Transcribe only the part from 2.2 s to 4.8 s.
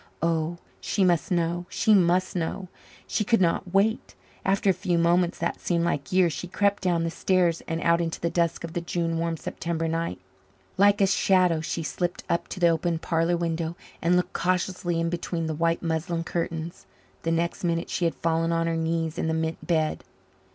know. She could not wait. After a